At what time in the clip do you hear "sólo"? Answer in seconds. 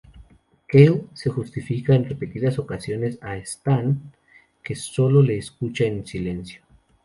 4.75-5.21